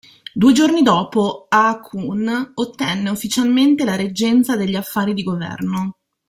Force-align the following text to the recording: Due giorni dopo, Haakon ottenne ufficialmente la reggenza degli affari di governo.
Due 0.33 0.51
giorni 0.51 0.81
dopo, 0.81 1.45
Haakon 1.47 2.53
ottenne 2.55 3.09
ufficialmente 3.11 3.85
la 3.85 3.95
reggenza 3.95 4.55
degli 4.55 4.73
affari 4.75 5.13
di 5.13 5.21
governo. 5.21 5.97